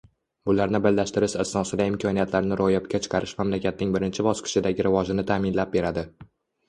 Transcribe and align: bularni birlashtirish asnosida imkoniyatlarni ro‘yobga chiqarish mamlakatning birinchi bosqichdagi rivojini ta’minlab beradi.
bularni 0.49 0.79
birlashtirish 0.85 1.35
asnosida 1.43 1.85
imkoniyatlarni 1.91 2.57
ro‘yobga 2.61 3.01
chiqarish 3.05 3.37
mamlakatning 3.43 3.95
birinchi 3.97 4.27
bosqichdagi 4.29 4.87
rivojini 4.89 5.27
ta’minlab 5.33 5.75
beradi. 5.77 6.07